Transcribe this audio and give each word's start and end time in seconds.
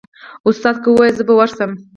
استاده 0.47 0.79
که 0.83 0.87
واياست 0.91 1.17
زه 1.17 1.23
به 1.27 1.33
ورسم. 1.39 1.71